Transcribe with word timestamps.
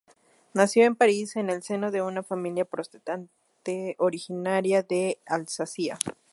Nació 0.55 0.85
en 0.85 0.95
París, 0.95 1.35
en 1.35 1.51
el 1.51 1.61
seno 1.61 1.91
de 1.91 2.01
una 2.01 2.23
familia 2.23 2.65
protestante 2.65 3.93
originaria 3.99 4.81
de 4.81 5.19
Alsacia. 5.27 5.99